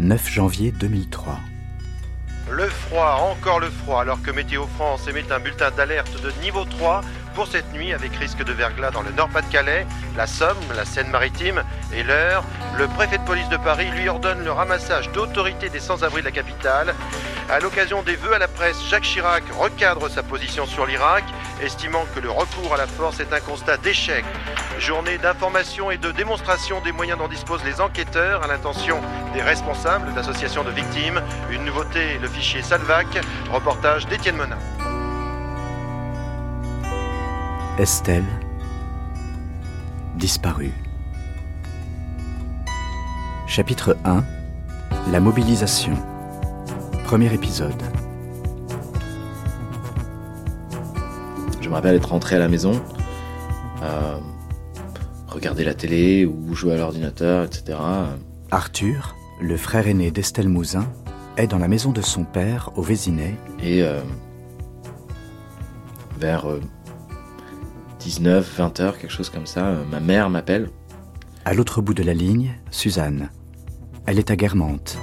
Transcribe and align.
9 0.00 0.28
janvier 0.28 0.72
2003. 0.72 1.38
Le 2.50 2.66
froid, 2.66 3.30
encore 3.30 3.60
le 3.60 3.70
froid, 3.70 4.00
alors 4.00 4.20
que 4.20 4.32
Météo 4.32 4.66
France 4.74 5.06
émet 5.06 5.30
un 5.30 5.38
bulletin 5.38 5.70
d'alerte 5.70 6.20
de 6.20 6.32
niveau 6.42 6.64
3 6.64 7.02
pour 7.36 7.46
cette 7.46 7.72
nuit 7.72 7.92
avec 7.92 8.14
risque 8.16 8.44
de 8.44 8.52
verglas 8.52 8.90
dans 8.90 9.02
le 9.02 9.12
Nord-Pas-de-Calais, 9.12 9.86
la 10.16 10.26
Somme, 10.26 10.56
la 10.74 10.84
Seine-Maritime 10.84 11.62
et 11.94 12.02
l'heure. 12.02 12.44
Le 12.76 12.88
préfet 12.88 13.18
de 13.18 13.24
police 13.24 13.48
de 13.50 13.56
Paris 13.56 13.88
lui 13.92 14.08
ordonne 14.08 14.42
le 14.42 14.50
ramassage 14.50 15.12
d'autorités 15.12 15.68
des 15.68 15.80
sans-abri 15.80 16.22
de 16.22 16.26
la 16.26 16.32
capitale. 16.32 16.94
À 17.50 17.60
l'occasion 17.60 18.02
des 18.02 18.16
vœux 18.16 18.34
à 18.34 18.38
la 18.38 18.48
presse, 18.48 18.82
Jacques 18.88 19.04
Chirac 19.04 19.44
recadre 19.58 20.08
sa 20.08 20.22
position 20.22 20.64
sur 20.64 20.86
l'Irak, 20.86 21.24
estimant 21.62 22.06
que 22.14 22.20
le 22.20 22.30
recours 22.30 22.72
à 22.72 22.78
la 22.78 22.86
force 22.86 23.20
est 23.20 23.32
un 23.34 23.40
constat 23.40 23.76
d'échec. 23.76 24.24
Journée 24.78 25.18
d'information 25.18 25.90
et 25.90 25.98
de 25.98 26.10
démonstration 26.10 26.80
des 26.80 26.90
moyens 26.90 27.18
dont 27.18 27.28
disposent 27.28 27.64
les 27.64 27.82
enquêteurs 27.82 28.42
à 28.42 28.46
l'intention 28.46 28.98
des 29.34 29.42
responsables 29.42 30.12
d'associations 30.14 30.64
de 30.64 30.70
victimes. 30.70 31.20
Une 31.50 31.64
nouveauté, 31.64 32.18
le 32.20 32.28
fichier 32.28 32.62
Salvac. 32.62 33.06
Reportage 33.52 34.06
d'Étienne 34.06 34.36
Menin. 34.36 34.58
Estelle, 37.78 38.24
disparue. 40.14 40.72
Chapitre 43.46 43.96
1 44.04 44.24
La 45.12 45.20
mobilisation. 45.20 46.13
Premier 47.14 47.32
épisode. 47.32 47.80
Je 51.60 51.68
me 51.68 51.74
rappelle 51.74 51.94
être 51.94 52.08
rentré 52.08 52.34
à 52.34 52.40
la 52.40 52.48
maison, 52.48 52.82
euh, 53.84 54.18
regarder 55.28 55.62
la 55.62 55.74
télé 55.74 56.26
ou 56.26 56.56
jouer 56.56 56.74
à 56.74 56.76
l'ordinateur, 56.76 57.44
etc. 57.44 57.78
Arthur, 58.50 59.14
le 59.40 59.56
frère 59.56 59.86
aîné 59.86 60.10
d'Estelle 60.10 60.48
Mouzin, 60.48 60.92
est 61.36 61.46
dans 61.46 61.58
la 61.58 61.68
maison 61.68 61.92
de 61.92 62.02
son 62.02 62.24
père 62.24 62.72
au 62.74 62.82
Vésinet. 62.82 63.36
Et 63.62 63.84
euh, 63.84 64.00
vers 66.18 66.46
19, 68.00 68.56
20 68.58 68.80
heures, 68.80 68.98
quelque 68.98 69.12
chose 69.12 69.30
comme 69.30 69.46
ça, 69.46 69.68
euh, 69.68 69.84
ma 69.88 70.00
mère 70.00 70.30
m'appelle. 70.30 70.68
À 71.44 71.54
l'autre 71.54 71.80
bout 71.80 71.94
de 71.94 72.02
la 72.02 72.12
ligne, 72.12 72.56
Suzanne. 72.72 73.30
Elle 74.04 74.18
est 74.18 74.32
à 74.32 74.34
Guermantes. 74.34 74.98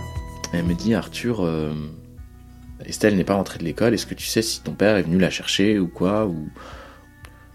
Elle 0.53 0.65
me 0.65 0.73
dit 0.73 0.93
Arthur, 0.93 1.45
euh, 1.45 1.73
Estelle 2.85 3.15
n'est 3.15 3.23
pas 3.23 3.35
rentrée 3.35 3.59
de 3.59 3.63
l'école, 3.63 3.93
est-ce 3.93 4.05
que 4.05 4.15
tu 4.15 4.25
sais 4.25 4.41
si 4.41 4.61
ton 4.61 4.73
père 4.73 4.97
est 4.97 5.03
venu 5.03 5.17
la 5.19 5.29
chercher 5.29 5.79
ou 5.79 5.87
quoi 5.87 6.25
ou... 6.25 6.49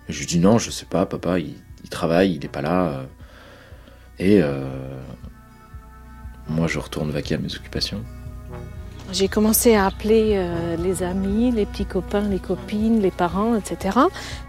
Je 0.09 0.19
lui 0.21 0.27
dis 0.27 0.39
non, 0.39 0.59
je 0.59 0.71
sais 0.71 0.87
pas, 0.87 1.05
papa, 1.07 1.39
il, 1.41 1.55
travaille, 1.91 2.35
il 2.35 2.41
n'est 2.41 2.49
pas 2.49 2.63
là. 2.63 2.87
euh. 2.89 3.05
Et 4.19 4.41
euh, 4.41 5.01
moi, 6.49 6.69
je 6.69 6.79
retourne 6.79 7.11
vaquer 7.11 7.35
à 7.35 7.39
mes 7.39 7.55
occupations. 7.55 8.03
J'ai 9.13 9.29
commencé 9.29 9.75
à 9.75 9.87
appeler 9.87 10.33
euh, 10.35 10.77
les 10.77 11.03
amis, 11.03 11.53
les 11.53 11.65
petits 11.65 11.87
copains, 11.87 12.29
les 12.29 12.41
copines, 12.41 13.01
les 13.01 13.13
parents, 13.13 13.55
etc. 13.55 13.99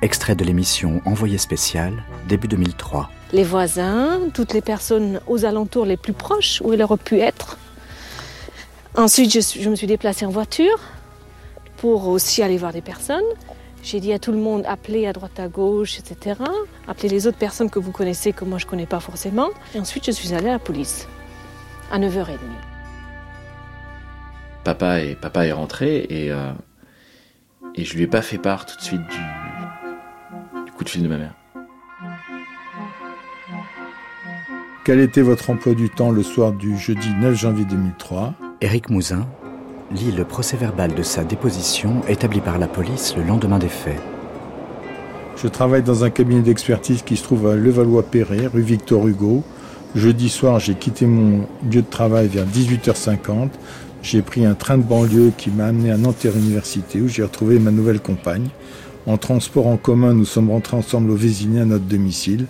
Extrait 0.02 0.36
de 0.36 0.44
l'émission 0.44 1.02
Envoyé 1.06 1.38
spécial, 1.38 2.04
début 2.28 2.48
2003. 2.48 3.10
Les 3.34 3.44
voisins, 3.44 4.20
toutes 4.34 4.54
les 4.54 4.62
personnes 4.62 5.20
aux 5.28 5.46
alentours 5.46 5.86
les 5.86 5.98
plus 5.98 6.14
proches 6.14 6.62
où 6.64 6.74
elle 6.74 6.82
aurait 6.82 6.98
pu 6.98 7.20
être. 7.20 7.58
Ensuite, 8.98 9.32
je, 9.32 9.70
me 9.70 9.76
suis 9.76 9.86
déplacée 9.86 10.26
en 10.26 10.32
voiture 10.32 10.80
pour 11.78 12.08
aussi 12.08 12.42
aller 12.42 12.58
voir 12.58 12.74
des 12.74 12.82
personnes. 12.82 13.24
J'ai 13.84 14.00
dit 14.00 14.12
à 14.12 14.18
tout 14.18 14.32
le 14.32 14.40
monde, 14.40 14.64
appelez 14.66 15.06
à 15.06 15.14
droite 15.14 15.40
à 15.40 15.48
gauche, 15.48 16.00
etc. 16.00 16.42
Appelez 16.88 17.10
les 17.10 17.28
autres 17.28 17.38
personnes 17.38 17.70
que 17.70 17.78
vous 17.78 17.92
connaissez, 17.92 18.34
que 18.34 18.44
moi 18.44 18.58
je 18.58 18.66
ne 18.66 18.70
connais 18.72 18.88
pas 18.88 19.00
forcément. 19.00 19.50
Et 19.76 19.80
ensuite, 19.80 20.08
je 20.08 20.12
suis 20.12 20.34
allée 20.34 20.50
à 20.50 20.54
la 20.54 20.60
police 20.60 21.08
à 21.92 22.00
9h30. 22.00 22.38
Papa 24.64 25.02
est, 25.02 25.16
papa 25.16 25.46
est 25.46 25.52
rentré 25.52 26.08
et, 26.10 26.32
euh, 26.32 26.52
et 27.76 27.86
je 27.86 27.96
lui 27.96 28.04
ai 28.04 28.08
pas 28.08 28.24
fait 28.24 28.40
part 28.40 28.66
tout 28.66 28.78
de 28.78 28.82
suite 28.82 29.02
du, 29.02 30.66
du 30.66 30.72
coup 30.72 30.84
de 30.84 30.90
fil 30.90 31.04
de 31.04 31.08
ma 31.08 31.18
mère. 31.18 31.36
Quel 34.84 35.00
était 35.02 35.22
votre 35.22 35.52
emploi 35.52 35.76
du 35.76 35.92
temps 35.92 36.10
le 36.10 36.24
soir 36.24 36.52
du 36.52 36.76
jeudi 36.80 37.12
9 37.14 37.36
janvier 37.36 37.66
2003 37.66 38.34
Éric 38.60 38.90
Mouzin 38.90 39.28
lit 39.92 40.12
le 40.12 40.24
procès-verbal 40.24 40.96
de 40.96 41.04
sa 41.04 41.24
déposition 41.24 42.02
établi 42.08 42.42
par 42.42 42.58
la 42.58 42.68
police 42.68 43.16
le 43.16 43.22
lendemain 43.22 43.60
des 43.60 43.70
faits. 43.70 44.02
Je 45.36 45.48
travaille 45.48 45.84
dans 45.84 46.04
un 46.04 46.10
cabinet 46.10 46.42
d'expertise 46.42 47.04
qui 47.04 47.18
se 47.18 47.24
trouve 47.24 47.48
à 47.48 47.56
Levallois-Perret, 47.56 48.48
rue 48.48 48.62
Victor 48.62 49.08
Hugo. 49.08 49.44
Jeudi 49.94 50.28
soir, 50.28 50.60
j'ai 50.60 50.74
quitté 50.74 51.06
mon 51.06 51.48
lieu 51.72 51.84
de 51.84 51.90
travail 51.90 52.30
vers 52.30 52.48
18h50. 52.48 53.50
J'ai 54.02 54.24
pris 54.24 54.44
un 54.44 54.56
train 54.56 54.80
de 54.80 54.84
banlieue 54.84 55.32
qui 55.38 55.52
m'a 55.52 55.68
amené 55.68 55.92
à 55.92 55.98
Nanterre 55.98 56.36
Université 56.36 57.00
où 57.00 57.08
j'ai 57.08 57.22
retrouvé 57.22 57.60
ma 57.60 57.70
nouvelle 57.70 58.00
compagne. 58.00 58.50
En 59.06 59.18
transport 59.18 59.68
en 59.68 59.78
commun, 59.78 60.16
nous 60.16 60.26
sommes 60.26 60.50
rentrés 60.50 60.78
ensemble 60.78 61.12
au 61.12 61.16
Vésiné 61.16 61.62
à 61.62 61.66
notre 61.66 61.86
domicile 61.86 62.48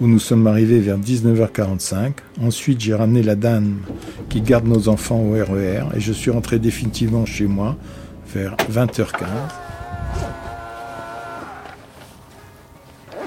où 0.00 0.06
nous 0.06 0.18
sommes 0.18 0.46
arrivés 0.46 0.80
vers 0.80 0.98
19h45. 0.98 2.12
Ensuite, 2.42 2.80
j'ai 2.80 2.94
ramené 2.94 3.22
la 3.22 3.34
dame 3.34 3.76
qui 4.30 4.40
garde 4.40 4.66
nos 4.66 4.88
enfants 4.88 5.18
au 5.20 5.32
RER 5.32 5.82
et 5.94 6.00
je 6.00 6.12
suis 6.12 6.30
rentré 6.30 6.58
définitivement 6.58 7.26
chez 7.26 7.46
moi 7.46 7.76
vers 8.32 8.56
20h15. 8.70 9.26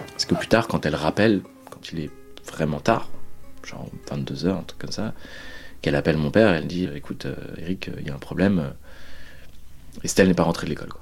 Parce 0.08 0.26
que 0.26 0.36
plus 0.36 0.48
tard, 0.48 0.68
quand 0.68 0.86
elle 0.86 0.96
rappelle, 0.96 1.42
quand 1.70 1.92
il 1.92 2.00
est 2.00 2.10
vraiment 2.48 2.80
tard, 2.80 3.10
genre 3.66 3.88
22h, 4.10 4.48
un 4.50 4.64
truc 4.64 4.80
comme 4.80 4.92
ça, 4.92 5.14
qu'elle 5.82 5.96
appelle 5.96 6.18
mon 6.18 6.32
père, 6.32 6.54
elle 6.54 6.68
dit 6.68 6.88
Écoute, 6.96 7.26
euh, 7.26 7.36
Eric, 7.58 7.90
euh, 7.90 7.94
il 8.00 8.08
y 8.08 8.10
a 8.10 8.16
un 8.16 8.20
problème. 8.20 8.60
euh, 8.60 8.70
Estelle 10.04 10.28
n'est 10.30 10.34
pas 10.34 10.44
rentrée 10.44 10.66
de 10.66 10.70
l'école. 10.72 10.90
quoi. 10.90 11.02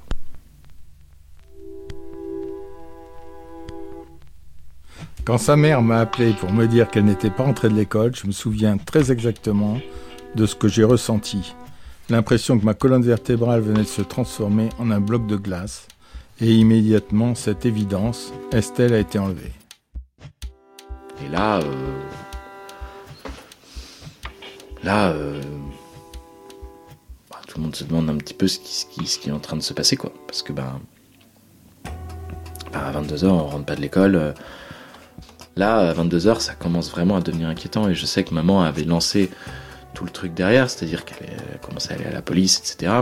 Quand 5.23 5.37
sa 5.37 5.55
mère 5.55 5.83
m'a 5.83 5.99
appelé 5.99 6.33
pour 6.33 6.51
me 6.51 6.65
dire 6.65 6.89
qu'elle 6.89 7.05
n'était 7.05 7.29
pas 7.29 7.43
rentrée 7.43 7.69
de 7.69 7.75
l'école, 7.75 8.15
je 8.15 8.25
me 8.25 8.31
souviens 8.31 8.77
très 8.77 9.11
exactement 9.11 9.77
de 10.35 10.47
ce 10.47 10.55
que 10.55 10.67
j'ai 10.67 10.83
ressenti. 10.83 11.53
L'impression 12.09 12.57
que 12.57 12.65
ma 12.65 12.73
colonne 12.73 13.03
vertébrale 13.03 13.61
venait 13.61 13.83
de 13.83 13.87
se 13.87 14.01
transformer 14.01 14.69
en 14.79 14.89
un 14.89 14.99
bloc 14.99 15.27
de 15.27 15.35
glace. 15.35 15.87
Et 16.39 16.55
immédiatement, 16.55 17.35
cette 17.35 17.67
évidence, 17.67 18.33
Estelle 18.51 18.93
a 18.93 18.97
été 18.97 19.19
enlevée. 19.19 19.53
Et 21.23 21.29
là, 21.29 21.59
euh, 21.59 21.99
là, 24.83 25.09
euh, 25.11 25.39
bah, 27.29 27.37
tout 27.47 27.59
le 27.59 27.65
monde 27.65 27.75
se 27.75 27.83
demande 27.83 28.09
un 28.09 28.17
petit 28.17 28.33
peu 28.33 28.47
ce 28.47 28.57
qui, 28.57 29.29
est 29.29 29.31
en 29.31 29.39
train 29.39 29.55
de 29.55 29.61
se 29.61 29.75
passer, 29.75 29.97
quoi. 29.97 30.11
Parce 30.25 30.41
que 30.41 30.51
ben, 30.51 30.81
ben, 31.83 32.79
à 32.79 32.91
22h, 32.91 33.27
on 33.27 33.43
rentre 33.43 33.65
pas 33.65 33.75
de 33.75 33.81
l'école. 33.81 34.15
euh, 34.15 34.33
Là, 35.55 35.89
à 35.89 35.93
22h, 35.93 36.39
ça 36.39 36.53
commence 36.53 36.89
vraiment 36.91 37.17
à 37.17 37.21
devenir 37.21 37.49
inquiétant. 37.49 37.89
Et 37.89 37.95
je 37.95 38.05
sais 38.05 38.23
que 38.23 38.33
maman 38.33 38.61
avait 38.61 38.83
lancé 38.83 39.29
tout 39.93 40.05
le 40.05 40.11
truc 40.11 40.33
derrière, 40.33 40.69
c'est-à-dire 40.69 41.05
qu'elle 41.05 41.29
elle 41.29 41.59
commençait 41.59 41.93
à 41.93 41.95
aller 41.95 42.05
à 42.05 42.13
la 42.13 42.21
police, 42.21 42.59
etc. 42.59 42.93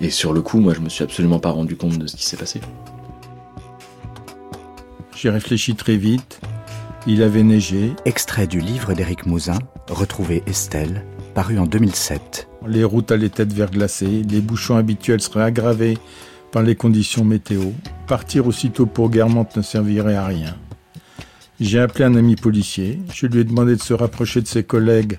Et 0.00 0.10
sur 0.10 0.32
le 0.32 0.42
coup, 0.42 0.58
moi, 0.58 0.74
je 0.74 0.80
me 0.80 0.88
suis 0.88 1.04
absolument 1.04 1.38
pas 1.38 1.50
rendu 1.50 1.76
compte 1.76 1.98
de 1.98 2.06
ce 2.06 2.16
qui 2.16 2.24
s'est 2.24 2.36
passé. 2.36 2.60
J'ai 5.14 5.30
réfléchi 5.30 5.74
très 5.74 5.96
vite. 5.96 6.40
Il 7.06 7.22
avait 7.22 7.42
neigé. 7.42 7.94
Extrait 8.04 8.46
du 8.46 8.60
livre 8.60 8.94
d'Éric 8.94 9.26
Mouzin, 9.26 9.58
Retrouver 9.88 10.42
Estelle, 10.46 11.04
paru 11.34 11.58
en 11.58 11.66
2007. 11.66 12.48
Les 12.66 12.84
routes 12.84 13.12
allaient 13.12 13.30
être 13.36 13.52
verglacées. 13.52 14.22
Les 14.28 14.40
bouchons 14.40 14.76
habituels 14.76 15.20
seraient 15.20 15.44
aggravés 15.44 15.98
par 16.50 16.62
les 16.62 16.76
conditions 16.76 17.24
météo. 17.24 17.62
Partir 18.06 18.46
aussitôt 18.46 18.86
pour 18.86 19.10
Guermantes 19.10 19.56
ne 19.56 19.62
servirait 19.62 20.16
à 20.16 20.26
rien. 20.26 20.56
J'ai 21.60 21.78
appelé 21.78 22.04
un 22.04 22.16
ami 22.16 22.36
policier. 22.36 22.98
Je 23.12 23.26
lui 23.26 23.40
ai 23.40 23.44
demandé 23.44 23.76
de 23.76 23.80
se 23.80 23.94
rapprocher 23.94 24.40
de 24.40 24.46
ses 24.48 24.64
collègues 24.64 25.18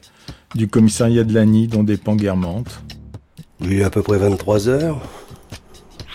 du 0.54 0.68
commissariat 0.68 1.24
de 1.24 1.34
Lagny, 1.34 1.68
dont 1.68 1.84
dépend 1.84 2.16
Guermantes. 2.16 2.82
Il 3.62 3.74
est 3.80 3.84
à 3.84 3.90
peu 3.90 4.02
près 4.02 4.18
23 4.18 4.68
heures. 4.68 5.02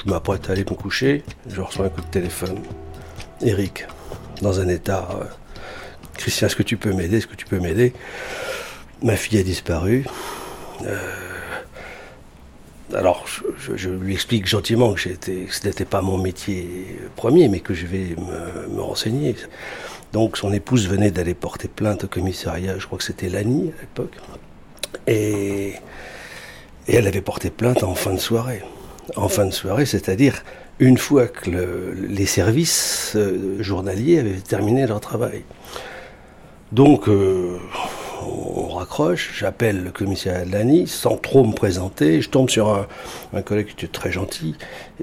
Je 0.04 0.10
m'apprête 0.10 0.48
à 0.48 0.52
aller 0.52 0.64
me 0.64 0.74
coucher. 0.74 1.22
Je 1.48 1.60
reçois 1.60 1.86
un 1.86 1.88
coup 1.88 2.02
de 2.02 2.06
téléphone. 2.06 2.58
Eric, 3.42 3.86
dans 4.42 4.60
un 4.60 4.68
état. 4.68 5.08
euh, 5.20 5.24
Christian, 6.18 6.46
est-ce 6.48 6.56
que 6.56 6.62
tu 6.62 6.76
peux 6.76 6.92
m'aider? 6.92 7.18
Est-ce 7.18 7.26
que 7.26 7.36
tu 7.36 7.46
peux 7.46 7.58
m'aider? 7.58 7.94
Ma 9.02 9.16
fille 9.16 9.38
a 9.38 9.42
disparu. 9.42 10.04
Euh, 10.84 10.98
Alors, 12.94 13.26
je, 13.74 13.88
lui 13.88 14.12
explique 14.12 14.46
gentiment 14.46 14.92
que, 14.92 15.00
ce 15.00 15.66
n'était 15.66 15.84
pas 15.86 16.02
mon 16.02 16.18
métier 16.18 16.98
premier, 17.16 17.48
mais 17.48 17.60
que 17.60 17.72
je 17.72 17.86
vais 17.86 18.16
me 18.68 18.82
renseigner. 18.82 19.34
Donc, 20.12 20.36
son 20.36 20.52
épouse 20.52 20.88
venait 20.88 21.10
d'aller 21.10 21.34
porter 21.34 21.68
plainte 21.68 22.04
au 22.04 22.08
commissariat, 22.08 22.78
je 22.78 22.86
crois 22.86 22.98
que 22.98 23.04
c'était 23.04 23.28
Lani 23.28 23.72
à 23.76 23.80
l'époque. 23.80 24.14
Et, 25.06 25.74
et 26.88 26.94
elle 26.96 27.06
avait 27.06 27.20
porté 27.20 27.50
plainte 27.50 27.82
en 27.84 27.94
fin 27.94 28.12
de 28.12 28.18
soirée. 28.18 28.62
En 29.16 29.28
fin 29.28 29.46
de 29.46 29.50
soirée, 29.52 29.86
c'est-à-dire 29.86 30.42
une 30.78 30.98
fois 30.98 31.28
que 31.28 31.50
le- 31.50 31.92
les 32.08 32.26
services 32.26 33.12
euh, 33.16 33.62
journaliers 33.62 34.18
avaient 34.18 34.34
terminé 34.40 34.86
leur 34.86 35.00
travail. 35.00 35.42
Donc, 36.72 37.08
euh, 37.08 37.58
on 38.22 38.68
raccroche, 38.74 39.32
j'appelle 39.38 39.82
le 39.82 39.90
commissariat 39.90 40.44
de 40.44 40.52
l'ANI 40.52 40.86
sans 40.86 41.16
trop 41.16 41.44
me 41.44 41.52
présenter, 41.52 42.20
je 42.20 42.28
tombe 42.30 42.48
sur 42.50 42.68
un, 42.68 42.86
un 43.32 43.42
collègue 43.42 43.66
qui 43.74 43.84
était 43.84 43.92
très 43.92 44.12
gentil. 44.12 44.54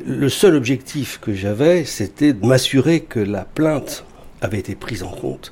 Le 0.06 0.30
seul 0.30 0.56
objectif 0.56 1.20
que 1.22 1.34
j'avais, 1.34 1.84
c'était 1.84 2.34
de 2.34 2.46
m'assurer 2.46 3.02
que 3.02 3.20
la 3.20 3.44
plainte 3.46 4.06
avait 4.42 4.60
été 4.60 4.76
prise 4.76 5.04
en 5.04 5.10
compte 5.10 5.52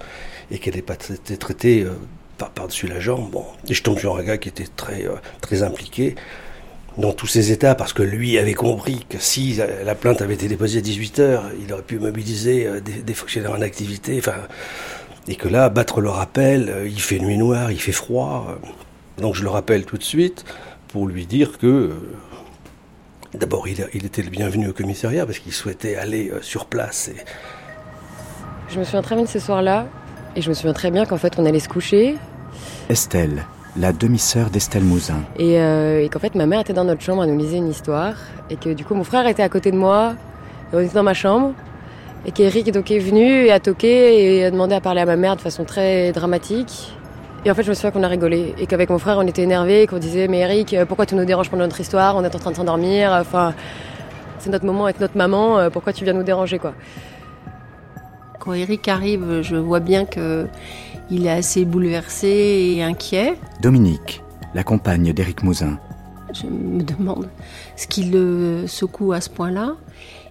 et 0.51 0.59
qu'elle 0.59 0.75
n'ait 0.75 0.81
pas 0.81 0.93
été 0.93 1.37
traitée 1.37 1.83
euh, 1.83 1.91
par- 2.37 2.51
par-dessus 2.51 2.87
la 2.87 2.99
jambe. 2.99 3.29
Bon. 3.31 3.45
Et 3.67 3.73
je 3.73 3.83
tombe 3.83 3.99
sur 3.99 4.15
un 4.17 4.23
gars 4.23 4.37
qui 4.37 4.49
était 4.49 4.67
très, 4.75 5.05
euh, 5.05 5.15
très 5.41 5.63
impliqué 5.63 6.15
dans 6.97 7.11
tous 7.11 7.27
ces 7.27 7.51
états, 7.51 7.75
parce 7.75 7.91
que 7.91 8.03
lui 8.03 8.37
avait 8.37 8.53
compris 8.53 9.05
que 9.09 9.17
si 9.19 9.59
la 9.83 9.95
plainte 9.95 10.21
avait 10.21 10.35
été 10.35 10.47
déposée 10.47 10.79
à 10.79 10.81
18h, 10.81 11.41
il 11.61 11.73
aurait 11.73 11.81
pu 11.81 11.99
mobiliser 11.99 12.67
euh, 12.67 12.79
des, 12.79 13.13
fonctionnaires 13.13 13.51
en 13.51 13.61
activité, 13.61 14.15
enfin, 14.17 14.35
et 15.27 15.35
que 15.35 15.49
là, 15.49 15.67
battre 15.67 15.99
le 15.99 16.09
rappel, 16.09 16.73
il 16.85 17.01
fait 17.01 17.19
nuit 17.19 17.37
noire, 17.37 17.71
il 17.71 17.81
fait 17.81 17.91
froid. 17.91 18.59
Donc 19.17 19.35
je 19.35 19.43
le 19.43 19.49
rappelle 19.49 19.83
tout 19.85 19.97
de 19.97 20.03
suite 20.03 20.45
pour 20.87 21.07
lui 21.07 21.25
dire 21.25 21.57
que, 21.57 21.91
d'abord, 23.33 23.67
il, 23.67 24.05
était 24.05 24.21
le 24.21 24.29
bienvenu 24.29 24.69
au 24.69 24.73
commissariat, 24.73 25.25
parce 25.25 25.39
qu'il 25.39 25.51
souhaitait 25.51 25.95
aller 25.95 26.31
sur 26.41 26.67
place. 26.67 27.09
Je 28.69 28.79
me 28.79 28.83
souviens 28.83 29.01
très 29.01 29.15
bien 29.15 29.23
de 29.23 29.29
ce 29.29 29.39
soir-là, 29.39 29.85
et 30.35 30.41
je 30.41 30.49
me 30.49 30.53
souviens 30.53 30.73
très 30.73 30.91
bien 30.91 31.05
qu'en 31.05 31.17
fait 31.17 31.33
on 31.37 31.45
allait 31.45 31.59
se 31.59 31.69
coucher, 31.69 32.17
Estelle, 32.89 33.43
la 33.77 33.91
demi-sœur 33.93 34.49
d'Estelle 34.49 34.83
Mouzin. 34.83 35.21
et, 35.37 35.59
euh, 35.59 36.03
et 36.03 36.09
qu'en 36.09 36.19
fait 36.19 36.35
ma 36.35 36.45
mère 36.45 36.61
était 36.61 36.73
dans 36.73 36.83
notre 36.83 37.01
chambre, 37.01 37.23
elle 37.23 37.31
nous 37.31 37.37
lisait 37.37 37.57
une 37.57 37.69
histoire, 37.69 38.15
et 38.49 38.55
que 38.55 38.69
du 38.73 38.83
coup 38.85 38.95
mon 38.95 39.03
frère 39.03 39.27
était 39.27 39.43
à 39.43 39.49
côté 39.49 39.71
de 39.71 39.77
moi, 39.77 40.13
et 40.71 40.75
on 40.75 40.79
était 40.79 40.95
dans 40.95 41.03
ma 41.03 41.13
chambre, 41.13 41.53
et 42.25 42.31
qu'Eric 42.31 42.71
donc 42.71 42.89
est 42.91 42.99
venu 42.99 43.45
et 43.45 43.51
a 43.51 43.59
toqué 43.59 44.37
et 44.39 44.45
a 44.45 44.51
demandé 44.51 44.73
à 44.75 44.81
parler 44.81 45.01
à 45.01 45.05
ma 45.05 45.15
mère 45.15 45.35
de 45.35 45.41
façon 45.41 45.63
très 45.63 46.11
dramatique. 46.11 46.93
Et 47.45 47.51
en 47.51 47.53
fait 47.53 47.61
je 47.61 47.69
me 47.69 47.75
souviens 47.75 47.91
qu'on 47.91 48.01
a 48.03 48.07
rigolé, 48.07 48.55
et 48.57 48.65
qu'avec 48.65 48.89
mon 48.89 48.97
frère 48.97 49.17
on 49.19 49.27
était 49.27 49.43
énervés, 49.43 49.83
et 49.83 49.87
qu'on 49.87 49.99
disait 49.99 50.27
mais 50.27 50.39
Eric 50.39 50.73
euh, 50.73 50.85
pourquoi 50.85 51.05
tu 51.05 51.15
nous 51.15 51.25
déranges 51.25 51.49
pendant 51.49 51.63
notre 51.63 51.79
histoire, 51.79 52.15
on 52.17 52.23
est 52.23 52.35
en 52.35 52.39
train 52.39 52.51
de 52.51 52.55
s'endormir, 52.55 53.11
enfin 53.13 53.53
c'est 54.39 54.49
notre 54.49 54.65
moment 54.65 54.85
avec 54.85 54.99
notre 54.99 55.17
maman, 55.17 55.59
euh, 55.59 55.69
pourquoi 55.69 55.93
tu 55.93 56.03
viens 56.03 56.13
nous 56.13 56.23
déranger 56.23 56.57
quoi? 56.59 56.73
Quand 58.45 58.53
Eric 58.53 58.87
arrive, 58.87 59.41
je 59.41 59.55
vois 59.55 59.79
bien 59.79 60.05
que 60.05 60.45
il 61.09 61.25
est 61.25 61.31
assez 61.31 61.65
bouleversé 61.65 62.75
et 62.75 62.83
inquiet. 62.83 63.39
Dominique, 63.59 64.21
la 64.53 64.63
compagne 64.63 65.13
d'Éric 65.13 65.41
Mouzin. 65.41 65.79
Je 66.31 66.45
me 66.45 66.83
demande 66.83 67.27
ce 67.75 67.87
qui 67.87 68.03
le 68.03 68.67
secoue 68.67 69.13
à 69.13 69.21
ce 69.21 69.31
point-là. 69.31 69.77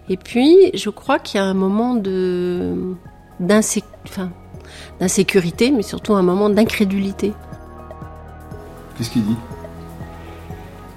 Et 0.07 0.15
puis, 0.15 0.71
je 0.73 0.89
crois 0.89 1.19
qu'il 1.19 1.41
y 1.41 1.43
a 1.43 1.45
un 1.45 1.53
moment 1.53 1.95
de 1.95 2.95
d'insécurité, 3.41 5.71
mais 5.71 5.81
surtout 5.81 6.13
un 6.13 6.21
moment 6.21 6.49
d'incrédulité. 6.49 7.33
Qu'est-ce 8.97 9.09
qu'il 9.09 9.25
dit? 9.25 9.35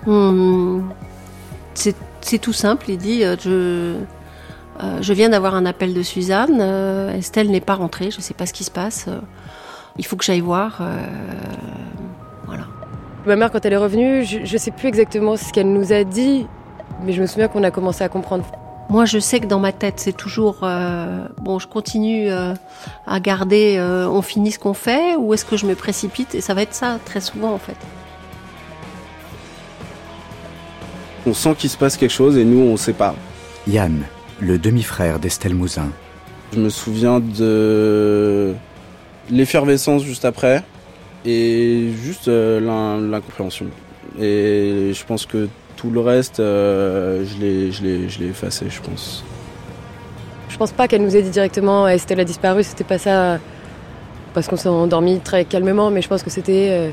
Hum, 0.07 0.89
C'est 1.75 1.97
c'est 2.21 2.39
tout 2.39 2.53
simple. 2.53 2.91
Il 2.91 2.99
dit 2.99 3.25
euh, 3.25 3.35
je 3.41 3.97
euh, 4.83 4.99
je 5.01 5.13
viens 5.13 5.29
d'avoir 5.29 5.55
un 5.55 5.67
appel 5.67 5.95
de 5.95 6.03
Suzanne. 6.03 6.59
euh, 6.61 7.15
Estelle 7.17 7.51
n'est 7.51 7.61
pas 7.61 7.75
rentrée. 7.75 8.11
Je 8.11 8.19
ne 8.19 8.23
sais 8.23 8.35
pas 8.35 8.47
ce 8.47 8.53
qui 8.53 8.65
se 8.65 8.71
passe. 8.71 9.07
euh, 9.09 9.21
il 9.99 10.07
faut 10.07 10.17
que 10.17 10.25
j'aille 10.25 10.41
voir. 10.41 10.79
euh, 10.81 10.97
voilà. 12.47 12.65
Ma 13.27 13.37
mère, 13.37 13.51
quand 13.51 13.65
elle 13.67 13.73
est 13.73 13.77
revenue, 13.77 14.25
je, 14.25 14.45
je 14.45 14.57
sais 14.57 14.71
plus 14.71 14.89
exactement 14.89 15.37
ce 15.37 15.53
qu'elle 15.53 15.73
nous 15.73 15.93
a 15.93 16.05
dit, 16.05 16.47
mais 17.05 17.13
je 17.13 17.21
me 17.21 17.27
souviens 17.27 17.49
qu'on 17.49 17.65
a 17.65 17.71
commencé 17.71 18.05
à 18.05 18.09
comprendre. 18.09 18.45
Moi, 18.91 19.05
je 19.05 19.19
sais 19.19 19.39
que 19.41 19.47
dans 19.47 19.59
ma 19.59 19.73
tête, 19.73 19.95
c'est 19.99 20.17
toujours 20.17 20.61
euh, 20.63 21.27
bon. 21.43 21.59
Je 21.59 21.67
continue 21.67 22.31
euh, 22.31 22.55
à 23.07 23.21
garder. 23.21 23.77
euh, 23.79 24.09
on 24.09 24.23
finit 24.23 24.51
ce 24.53 24.59
qu'on 24.59 24.73
fait, 24.73 25.15
ou 25.17 25.35
est-ce 25.35 25.45
que 25.45 25.59
je 25.59 25.67
me 25.67 25.75
précipite 25.75 26.35
Et 26.35 26.41
ça 26.41 26.55
va 26.55 26.63
être 26.63 26.73
ça 26.73 26.99
très 27.05 27.21
souvent, 27.21 27.53
en 27.53 27.59
fait. 27.59 27.77
On 31.27 31.35
sent 31.35 31.55
qu'il 31.59 31.69
se 31.69 31.77
passe 31.77 31.97
quelque 31.99 32.13
chose 32.13 32.39
et 32.39 32.45
nous, 32.45 32.61
on 32.61 32.77
sait 32.79 32.95
pas. 32.95 33.15
Yann, 33.67 34.05
le 34.41 34.59
demi-frère 34.59 35.19
d'Estelle 35.19 35.55
Mouzin. 35.55 35.91
Je 36.53 36.59
me 36.61 36.69
souviens 36.71 37.21
de 37.21 38.55
l'effervescence 39.31 40.03
juste 40.05 40.25
après 40.25 40.63
et 41.27 41.91
juste 42.03 42.29
euh, 42.29 42.61
l'in- 42.61 43.01
l'incompréhension. 43.01 43.67
Et 44.21 44.93
je 44.95 45.05
pense 45.05 45.27
que 45.27 45.49
tout 45.77 45.91
le 45.91 46.01
reste, 46.01 46.41
euh, 46.41 47.25
je 47.27 47.39
l'ai- 47.41 47.73
je 47.73 47.83
l'ai 47.83 48.09
je 48.09 48.19
l'ai 48.21 48.27
effacé, 48.29 48.67
je 48.71 48.81
pense. 48.81 49.25
Je 50.49 50.57
pense 50.57 50.73
pas 50.73 50.89
qu'elle 50.89 51.03
nous 51.03 51.15
ait 51.15 51.23
dit 51.23 51.31
directement 51.31 51.87
Estelle 51.87 52.21
a 52.21 52.25
disparu, 52.25 52.63
c'était 52.63 52.85
pas 52.85 52.99
ça 52.99 53.39
parce 54.35 54.49
qu'on 54.49 54.57
s'est 54.57 54.69
endormi 54.69 55.21
très 55.21 55.45
calmement, 55.45 55.91
mais 55.91 56.01
je 56.01 56.09
pense 56.09 56.23
que 56.23 56.31
c'était 56.31 56.69
euh, 56.71 56.91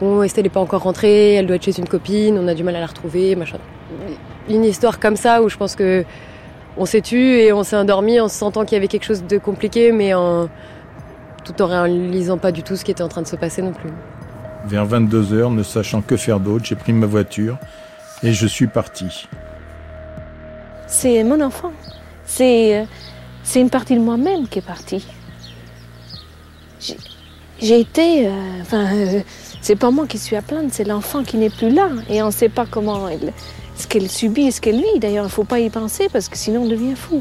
bon, 0.00 0.22
Estelle 0.22 0.44
n'est 0.44 0.50
pas 0.50 0.60
encore 0.60 0.82
rentrée, 0.82 1.34
elle 1.34 1.46
doit 1.46 1.56
être 1.56 1.64
chez 1.64 1.78
une 1.78 1.88
copine, 1.88 2.38
on 2.38 2.46
a 2.46 2.54
du 2.54 2.62
mal 2.62 2.76
à 2.76 2.80
la 2.80 2.86
retrouver, 2.86 3.34
machin. 3.34 3.58
Une 4.48 4.64
histoire 4.64 5.00
comme 5.00 5.16
ça 5.16 5.42
où 5.42 5.48
je 5.48 5.56
pense 5.56 5.74
que 5.74 6.04
on 6.76 6.86
s'est 6.86 7.00
tu 7.00 7.18
et 7.38 7.52
on 7.52 7.62
s'est 7.64 7.76
endormi 7.76 8.20
en 8.20 8.28
se 8.28 8.36
sentant 8.36 8.64
qu'il 8.64 8.74
y 8.74 8.78
avait 8.78 8.88
quelque 8.88 9.04
chose 9.04 9.24
de 9.24 9.38
compliqué, 9.38 9.92
mais 9.92 10.14
en 10.14 10.48
tout 11.44 11.60
en 11.62 11.66
réalisant 11.66 12.38
pas 12.38 12.52
du 12.52 12.62
tout 12.62 12.76
ce 12.76 12.84
qui 12.84 12.90
était 12.90 13.02
en 13.02 13.08
train 13.08 13.22
de 13.22 13.26
se 13.28 13.36
passer 13.36 13.62
non 13.62 13.72
plus. 13.72 13.90
Vers 14.66 14.86
22h, 14.86 15.54
ne 15.54 15.62
sachant 15.62 16.02
que 16.02 16.16
faire 16.16 16.40
d'autre, 16.40 16.64
j'ai 16.64 16.74
pris 16.74 16.92
ma 16.92 17.06
voiture 17.06 17.56
et 18.22 18.32
je 18.32 18.46
suis 18.46 18.66
parti. 18.66 19.28
C'est 20.88 21.22
mon 21.24 21.40
enfant. 21.40 21.72
C'est, 22.24 22.86
c'est 23.44 23.60
une 23.60 23.70
partie 23.70 23.94
de 23.94 24.00
moi-même 24.00 24.48
qui 24.48 24.58
est 24.58 24.62
partie. 24.66 25.06
J'ai- 26.80 26.96
J'ai 27.60 27.80
été. 27.80 28.26
euh, 28.26 28.30
enfin, 28.60 28.86
euh, 28.94 29.20
c'est 29.60 29.76
pas 29.76 29.90
moi 29.90 30.06
qui 30.06 30.18
suis 30.18 30.36
à 30.36 30.42
plaindre, 30.42 30.68
c'est 30.72 30.84
l'enfant 30.84 31.24
qui 31.24 31.36
n'est 31.36 31.50
plus 31.50 31.70
là. 31.70 31.88
Et 32.08 32.22
on 32.22 32.26
ne 32.26 32.30
sait 32.30 32.48
pas 32.48 32.66
comment 32.70 33.08
elle, 33.08 33.32
ce 33.76 33.86
qu'elle 33.86 34.08
subit 34.08 34.46
et 34.46 34.50
ce 34.50 34.60
qu'elle 34.60 34.76
vit. 34.76 34.98
D'ailleurs, 35.00 35.24
il 35.24 35.28
ne 35.28 35.32
faut 35.32 35.44
pas 35.44 35.60
y 35.60 35.70
penser 35.70 36.08
parce 36.12 36.28
que 36.28 36.36
sinon 36.36 36.62
on 36.62 36.68
devient 36.68 36.94
fou. 36.94 37.20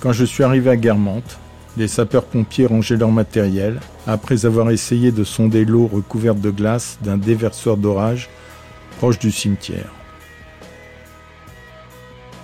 Quand 0.00 0.12
je 0.12 0.24
suis 0.24 0.44
arrivé 0.44 0.70
à 0.70 0.76
Guermantes, 0.76 1.38
les 1.76 1.88
sapeurs-pompiers 1.88 2.66
rangeaient 2.66 2.96
leur 2.96 3.10
matériel 3.10 3.80
après 4.06 4.46
avoir 4.46 4.70
essayé 4.70 5.12
de 5.12 5.24
sonder 5.24 5.64
l'eau 5.64 5.86
recouverte 5.86 6.40
de 6.40 6.50
glace 6.50 6.98
d'un 7.02 7.18
déversoir 7.18 7.76
d'orage 7.76 8.28
proche 8.98 9.18
du 9.18 9.30
cimetière. 9.30 9.92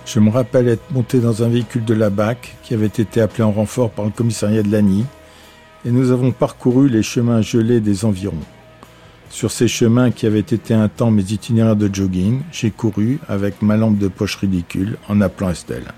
Je 0.05 0.19
me 0.19 0.29
rappelle 0.29 0.67
être 0.67 0.91
monté 0.91 1.19
dans 1.19 1.43
un 1.43 1.47
véhicule 1.47 1.85
de 1.85 1.93
la 1.93 2.09
BAC 2.09 2.55
qui 2.63 2.73
avait 2.73 2.85
été 2.85 3.21
appelé 3.21 3.43
en 3.43 3.51
renfort 3.51 3.89
par 3.89 4.05
le 4.05 4.11
commissariat 4.11 4.61
de 4.61 4.71
Lagny 4.71 5.05
et 5.85 5.91
nous 5.91 6.11
avons 6.11 6.31
parcouru 6.31 6.87
les 6.89 7.03
chemins 7.03 7.41
gelés 7.41 7.79
des 7.79 8.05
environs. 8.05 8.35
Sur 9.29 9.51
ces 9.51 9.67
chemins 9.67 10.11
qui 10.11 10.27
avaient 10.27 10.39
été 10.39 10.73
un 10.73 10.87
temps 10.89 11.09
mes 11.11 11.23
itinéraires 11.23 11.75
de 11.75 11.93
jogging, 11.93 12.41
j'ai 12.51 12.69
couru 12.71 13.19
avec 13.27 13.61
ma 13.61 13.77
lampe 13.77 13.97
de 13.97 14.07
poche 14.07 14.35
ridicule 14.35 14.97
en 15.09 15.21
appelant 15.21 15.49
Estelle. 15.49 15.91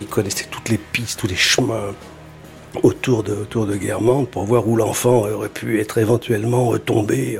Il 0.00 0.06
connaissait 0.06 0.46
toutes 0.50 0.68
les 0.70 0.78
pistes, 0.78 1.20
tous 1.20 1.26
les 1.26 1.36
chemins 1.36 1.92
autour 2.82 3.22
de, 3.22 3.32
autour 3.32 3.66
de 3.66 3.76
Guermantes 3.76 4.30
pour 4.30 4.44
voir 4.44 4.66
où 4.66 4.74
l'enfant 4.76 5.26
aurait 5.28 5.50
pu 5.50 5.78
être 5.80 5.98
éventuellement 5.98 6.76
tombé. 6.78 7.38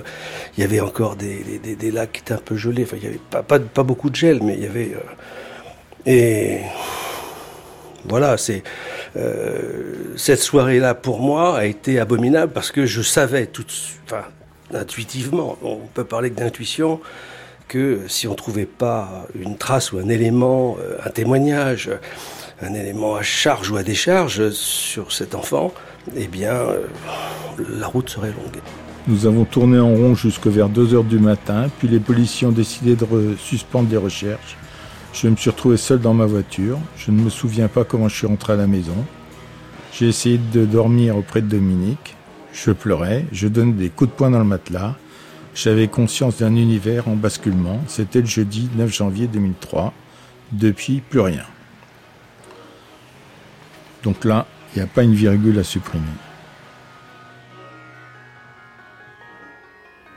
Il 0.57 0.61
y 0.61 0.64
avait 0.64 0.80
encore 0.80 1.16
des, 1.16 1.59
des- 1.62 1.75
des- 1.76 1.90
lacs 1.90 2.12
qui 2.12 2.21
étaient 2.21 2.35
un 2.35 2.37
peu 2.37 2.57
gelés. 2.57 2.83
Enfin, 2.83 2.99
il 2.99 3.04
y 3.04 3.07
avait 3.07 3.21
pas, 3.30 3.42
pas, 3.42 3.59
pas 3.59 3.83
beaucoup 3.83 4.11
de 4.11 4.16
gel, 4.16 4.40
mais 4.42 4.54
il 4.54 4.62
y 4.64 4.66
avait. 4.66 4.95
euh, 4.95 5.00
et 6.04 6.59
voilà, 8.09 8.37
c'est 8.37 8.62
euh, 9.16 9.95
cette 10.16 10.40
soirée-là 10.40 10.95
pour 10.95 11.21
moi 11.21 11.59
a 11.59 11.64
été 11.66 11.99
abominable 11.99 12.52
parce 12.52 12.71
que 12.73 12.87
je 12.87 13.02
savais 13.02 13.47
tout, 13.47 13.64
enfin, 14.07 14.23
intuitivement, 14.75 15.59
on 15.62 15.76
peut 15.92 16.04
parler 16.04 16.31
d'intuition, 16.31 17.00
que 17.69 18.00
si 18.09 18.26
on 18.28 18.35
trouvait 18.35 18.66
pas 18.66 19.26
une 19.35 19.57
trace 19.57 19.92
ou 19.92 19.99
un 19.99 20.09
élément, 20.09 20.76
euh, 20.81 20.97
un 21.04 21.11
témoignage, 21.11 21.90
un 22.62 22.75
élément 22.75 23.16
à 23.16 23.23
charge 23.23 23.71
ou 23.71 23.76
à 23.76 23.83
décharge 23.83 24.50
sur 24.50 25.12
cet 25.12 25.35
enfant, 25.35 25.73
eh 26.16 26.26
bien, 26.26 26.52
euh, 26.54 26.87
la 27.78 27.87
route 27.87 28.09
serait 28.11 28.28
longue. 28.28 28.61
Nous 29.09 29.26
avons 29.26 29.45
tourné 29.45 29.78
en 29.81 29.88
rond 29.88 30.14
jusque 30.14 30.47
vers 30.47 30.69
2 30.69 30.95
heures 30.95 31.04
du 31.04 31.19
matin, 31.19 31.69
puis 31.78 31.88
les 31.88 31.99
policiers 31.99 32.47
ont 32.47 32.52
décidé 32.52 32.95
de 32.95 33.04
re- 33.04 33.37
suspendre 33.37 33.90
les 33.90 33.97
recherches. 33.97 34.57
Je 35.12 35.28
me 35.28 35.37
suis 35.37 35.50
retrouvé 35.50 35.76
seul 35.76 36.00
dans 36.00 36.14
ma 36.14 36.25
voiture. 36.25 36.78
Je 36.97 37.11
ne 37.11 37.21
me 37.21 37.31
souviens 37.31 37.69
pas 37.69 37.85
comment 37.85 38.09
je 38.09 38.16
suis 38.16 38.26
rentré 38.26 38.54
à 38.54 38.57
la 38.57 38.66
maison. 38.66 38.97
J'ai 39.92 40.09
essayé 40.09 40.38
de 40.38 40.64
dormir 40.64 41.16
auprès 41.16 41.42
de 41.42 41.49
Dominique. 41.49 42.16
Je 42.52 42.71
pleurais, 42.71 43.26
je 43.31 43.49
donnais 43.49 43.73
des 43.73 43.90
coups 43.90 44.11
de 44.11 44.16
poing 44.16 44.31
dans 44.31 44.38
le 44.38 44.45
matelas. 44.45 44.97
J'avais 45.54 45.88
conscience 45.88 46.38
d'un 46.38 46.57
univers 46.57 47.09
en 47.09 47.16
basculement. 47.16 47.83
C'était 47.88 48.21
le 48.21 48.26
jeudi 48.26 48.71
9 48.75 48.92
janvier 48.92 49.26
2003. 49.26 49.92
Depuis, 50.52 51.00
plus 51.00 51.21
rien. 51.21 51.45
Donc 54.02 54.25
là, 54.25 54.47
il 54.75 54.78
n'y 54.78 54.85
a 54.85 54.87
pas 54.87 55.02
une 55.02 55.14
virgule 55.14 55.59
à 55.59 55.64
supprimer. 55.64 56.04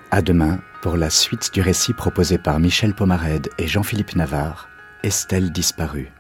À 0.10 0.22
demain 0.22 0.60
pour 0.82 0.96
la 0.96 1.10
suite 1.10 1.54
du 1.54 1.62
récit 1.62 1.94
proposé 1.94 2.38
par 2.38 2.60
Michel 2.60 2.94
Pomarède 2.94 3.50
et 3.58 3.68
Jean-Philippe 3.68 4.16
Navarre, 4.16 4.70
Estelle 5.06 5.52
disparue. 5.52 6.12